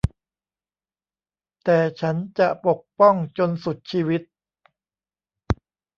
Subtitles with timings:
[1.63, 4.21] แต่ฉันจะปกป้องจนสุดชีวิต